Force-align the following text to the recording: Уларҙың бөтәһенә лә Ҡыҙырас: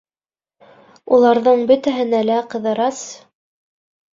Уларҙың 1.17 1.61
бөтәһенә 1.73 2.23
лә 2.31 2.41
Ҡыҙырас: 2.55 3.03